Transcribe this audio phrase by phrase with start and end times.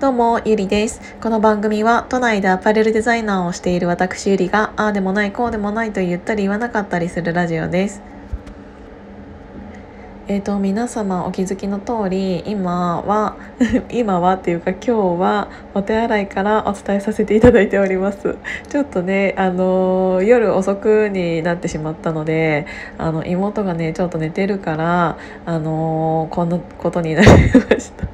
[0.00, 1.00] どうも、ゆりです。
[1.20, 8.00] この番組は都内でアパレルデザイナーをしている私ゆりが、ああでもない、こうでもないと言ったり言わなかったりするラジオです。
[10.28, 13.34] えーと、皆様お気づきの通り今は
[13.90, 18.36] 今はっていうか今日はお手洗いからお伝えさせていただいております
[18.68, 22.66] ちょっとねあの夜遅くになってしまったので
[22.98, 27.34] あの妹がねちょっと寝てるからあのこんなことになりま
[27.80, 28.07] した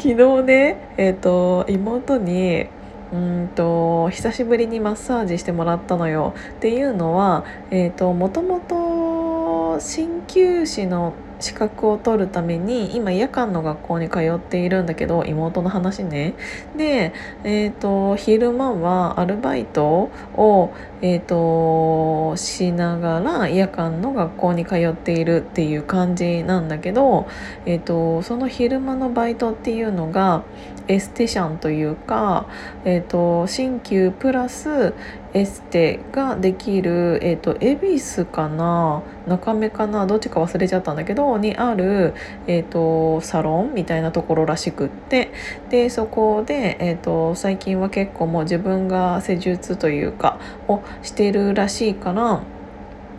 [0.00, 2.68] 昨日ね、えーと、妹に
[3.12, 6.34] うんと久しぶりにマッサージしてもらったのよ。
[6.52, 16.34] っていうのは、えーと、もともと鍼灸師の資格を取るために今夜間の学校に通っているんだけど妹の話ね。
[16.76, 17.12] で、
[17.44, 27.28] えーと、昼間はアルバイトを、えーと、しながら夜間の学校に通っているっていう感じなんだけど、
[27.66, 30.42] えーと、その昼間のバイトっていうのが
[30.88, 32.46] エステシャンというか、
[32.84, 34.94] えー、と鍼灸プラス
[35.34, 42.14] エステができる、えーと、恵比寿かな中目かなどっちか忘れちゃったんだけどにある、
[42.46, 45.32] えーと、サロンみたいなところらしくって。
[45.70, 52.42] でそこで、えーと、最近は結構もう自分が施術というかをしてるらしいから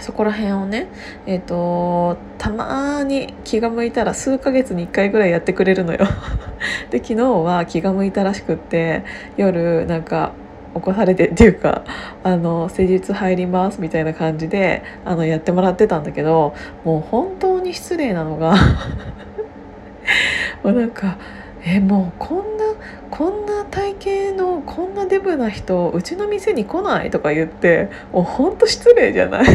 [0.00, 0.88] そこら辺をね、
[1.26, 5.98] えーと、たまに気が向いたら数ヶ月に1回ぐらいやってくれるのよ。
[6.90, 9.04] で昨日は気が向いたらしくって
[9.36, 10.32] 夜なんか
[10.74, 11.82] 起こされてっていうか
[12.22, 16.54] あの施術入りますみたいな感じであのやってもらってたんだけど
[16.84, 18.54] もう本当に失礼なのが
[20.62, 21.16] もうなんか
[21.64, 22.64] えもうこんな
[23.10, 29.46] こんな体型のこんなデブな人うちの店に来ないとか言ってもうほんと失礼じゃない？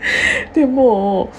[0.54, 1.30] でも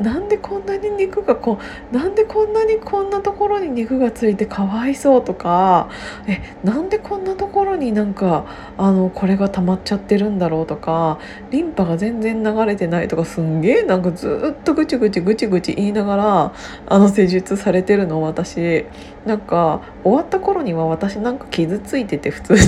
[0.00, 1.58] うなんでこんなに肉がこ
[1.92, 5.88] うなんでこんなにこんなところに肉がついてかわいそうとか
[6.26, 8.44] えなんでこんなところになんか
[8.76, 11.18] あのこれが溜まっちゃってるんだろうとか
[11.50, 16.52] リンパが全然流れてないとかすんげえなんかずっとぐちぐちぐちぐち言いながら
[16.86, 18.86] あの施術されてるの私。
[19.26, 22.60] なんか終わった頃には私なんか傷ついてて普通に。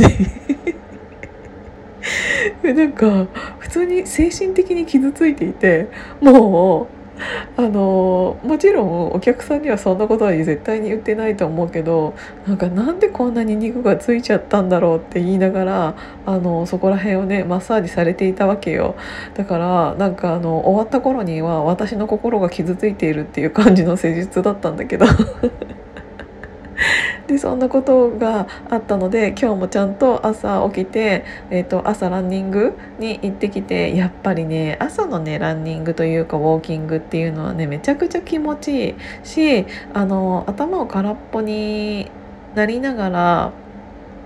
[2.63, 3.27] なんか
[3.59, 5.89] 普通に精神的に傷ついていて
[6.21, 6.99] もう
[7.57, 12.15] あのもちろんお客さんにはそんなことは絶対に言ってないと思うけど
[12.47, 15.95] なんかなんでこんなに肉がついちゃったんだろうって言いながら
[16.27, 18.97] あのそこら辺をねマッサージされていたわけよ。
[19.35, 25.07] だからなんかあの終わった頃には私の心が傷ついているっていう感じの施術だったんだけど。
[27.29, 38.95] でそんなことがあったので今日もちゃんと朝起きて、えーと、朝ランニングに行ってきてやっぱりね朝のねランニングというかウォーキングっていうのはねめちゃくちゃ気持ちいい
[39.25, 42.11] しあの頭を空っぽに
[42.55, 43.53] なりながら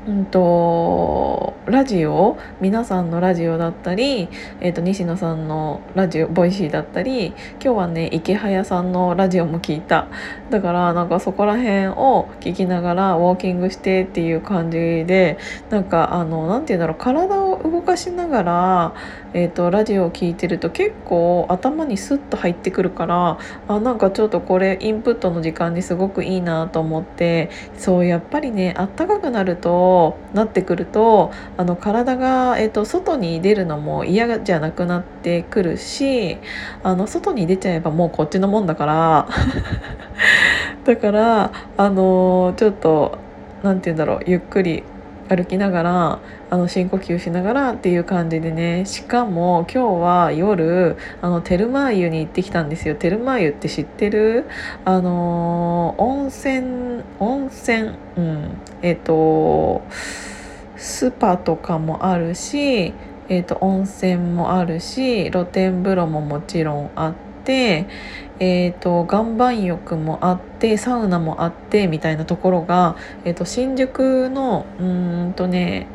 [0.07, 4.29] うんとラジオ皆さんのラジオだったり、
[4.61, 10.09] えーと、西野さんのラジオボイシーだったり今日はね池早さんのラジオも聞いた。
[10.51, 15.39] だからなんかそこら辺を聞きながらウォーキングしてっていう感じで
[15.71, 18.95] なんかあの何て言うんだろう体を動かしながら、
[19.33, 36.39] えーと、ラジオを聞いてると結構頭にスッと入ってくるからあなんかちょっとこれインプットの時間にすごくいいなと思ってそうやっぱりねあったかくなるとなってくるとあの体が、えーと、外に出るのも嫌じゃなくなってくるし
[36.83, 39.29] あの外に出ちゃえばもうこっちのもんだから
[40.85, 43.19] だからあのちょっと
[43.63, 44.83] 何て言うんだろうゆっくり
[45.29, 46.19] 歩きながら
[46.51, 48.85] あの深呼吸しながらっていう感じでね。
[48.85, 52.95] しかも今日は夜あのテルマー湯に行ってきたんですよ。
[52.95, 54.45] テルマー湯って知ってる？
[54.85, 59.83] あの温泉温泉うんえっ、ー、と
[60.83, 62.93] スパとかもあるし
[63.29, 67.87] えーと、温泉もあるし露天風呂ももちろんあって、
[68.41, 75.87] えーと、岩盤浴もあってサウナもあってみたいなところが、えーと、新宿のうんとね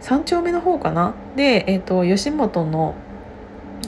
[0.00, 1.14] 3丁目の方かな？
[1.34, 2.94] で、えー、と吉本の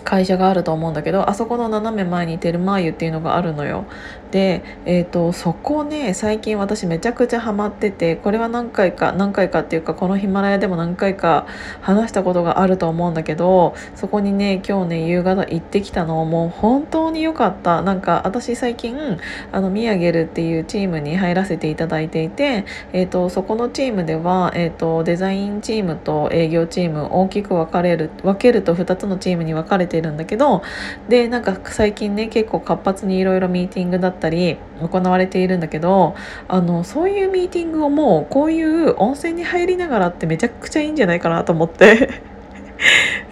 [0.04, 3.84] 会社があると思うんだけどあそこの斜め前にテルマー湯っていうのがあるのよ。
[4.30, 11.46] で、えーと、そこね最近私めちゃくちゃハマっててこれは何回か何回かっていうかこのヒマラヤでも何回か
[11.80, 16.24] 話したことがあると思うんだけどそこにね今日ね夕方行ってきたの。
[16.24, 17.82] もう本当に良かった。
[17.82, 19.18] なんか私最近
[19.52, 30.62] あのミヤゲルっていうチームに入らせていただいていて、えーと、そこのチームでは、えーと、デザインチームと営業チーム大きく分かれる分けると2つのチームに分かれているんだけど
[31.08, 36.14] でなんか最近ね結構活発にいろいろミーティングだったり行われているんだけど
[36.48, 42.22] あのそういうミーティングをもうこういう温泉に入りながらってめちゃくちゃいいんじゃないかなと思って。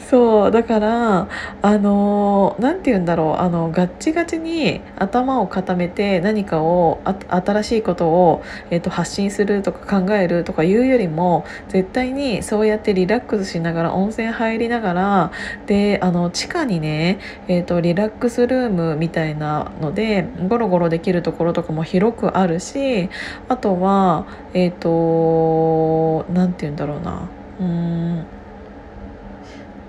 [0.08, 1.28] そうだから
[1.62, 15.32] あの何て言うんだろうあのガッチガチに頭を固めて何かを新しいことを、えーと、発信するとか考えるとかいうよりも絶対にそうやってリラックスしながら温泉入りながら
[15.66, 17.18] であの地下にね、
[17.48, 23.10] えーと、リラックスルームみたいなのでゴロゴロできるところとかも広くあるし
[23.48, 28.26] あとはえっ、と何て言うんだろうなうん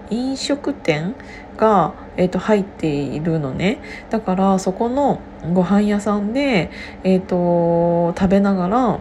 [0.10, 1.16] 飲食店
[1.58, 3.82] が、えーと、入っているのね。
[4.10, 5.20] だからそこの
[5.54, 6.72] ご飯屋さんで、
[7.04, 9.00] えーと食べながら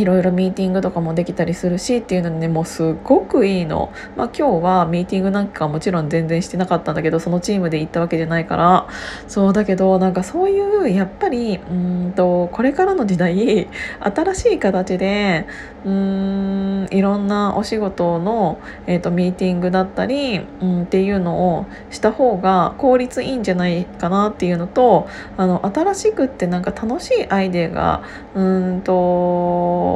[0.00, 8.88] いろいろミーティングとかもできたりするしっていうのでねもうすごくいいの、まあ、今日はミーティングなんかもちろん全然してなかったんだけどそのチームで行ったわけじゃないから。
[9.26, 13.68] そうだけどなんかそういうやっぱりうんとこれからの時代
[14.00, 15.46] 新しい形で
[15.84, 28.02] うんいろんなお仕事の、えーと、ミーティングだったりうんっていうのをした方が効率いいんじゃないかなっていうのとあの新しくってなんか楽しいアイデアが
[28.34, 29.87] うんと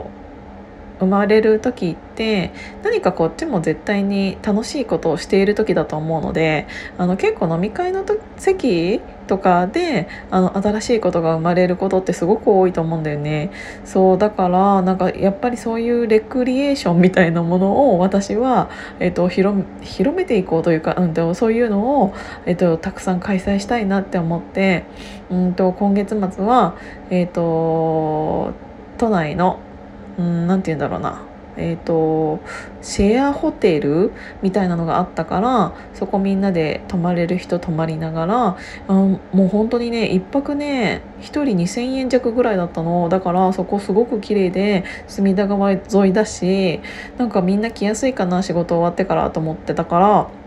[1.02, 2.52] 生まれる時って
[2.84, 8.04] 何かこっちも絶対に楽しいことをしている時だと思うのであの結構飲み会の
[8.36, 13.50] 席とかであの新しいことが生まれることってすごく多いと思うんだよね。
[13.84, 19.56] そうだからなんかやっぱりそういうレクリエーションみたいなものを私は、えーと、広
[20.14, 22.14] めていこうというか、うん、とそういうのを、
[22.46, 24.84] えーと、たくさん開催したいなって思って、
[25.30, 26.76] うんと、今月末は、
[27.10, 28.52] えー、と
[28.98, 29.58] 都内の
[30.18, 31.22] うん何て言うんだろうな
[31.56, 32.40] えーと、
[32.80, 38.56] シェアホテルみたいなのがあったからそこみんなで泊まれる人泊まりながら
[38.88, 46.80] あもう本当にね1泊ね1人2,000円弱ぐらいだったのだからそこすごく綺麗で隅田川沿いだし
[47.18, 50.41] なんかみんな来やすいかな仕事終わってからと思ってたから。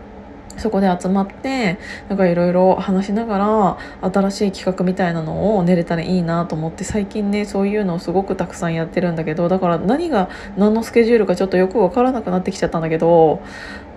[0.58, 3.78] そこで集まってなんかいろいろ話しながら
[4.10, 13.40] 新しい企画みたいなのを練れたらいいなと思って最近ねそういうのをすごくたくさんやってるんだけどだから何が何のスケジュールかちょっとよく分からなくなってきちゃったんだけど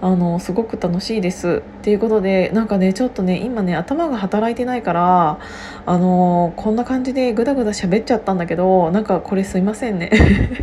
[0.02, 1.62] あのすごく楽しいです。
[1.80, 5.40] っていうことでなんかねちょっとね今ね頭が働いてないから
[5.86, 10.12] あのこんな感じでグダグダ喋っちゃったんだけどなんかこれすいませんね。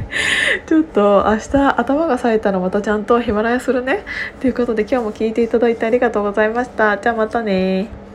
[0.67, 4.05] ちょっと明日頭が冴えたらまたちゃんとヒマラヤするね。
[4.41, 6.97] ということで今日も聞いていただいてありがとうございました。
[6.99, 8.06] じゃあまたね。